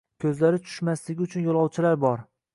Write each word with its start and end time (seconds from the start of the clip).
Ko’zlari 0.23 0.61
tushmasligi 0.69 1.27
uchun 1.29 1.47
yo’lovchilar 1.51 2.03
bor. 2.09 2.27